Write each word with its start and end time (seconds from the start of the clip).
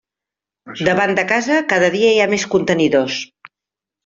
Davant 0.87 1.13
de 1.19 1.25
casa 1.31 1.57
cada 1.75 1.91
dia 1.97 2.15
hi 2.15 2.19
ha 2.25 2.27
més 2.33 2.47
contenidors. 2.55 3.21